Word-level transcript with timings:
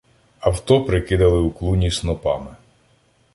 Авто 0.39 0.83
прикидали 0.83 1.37
у 1.41 1.51
клуні 1.51 1.91
снопами. 1.91 2.55